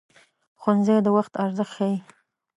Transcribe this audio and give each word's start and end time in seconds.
ښوونځی 0.61 0.97
د 1.03 1.07
وخت 1.17 1.33
ارزښت 1.43 1.71
ښيي 1.75 1.97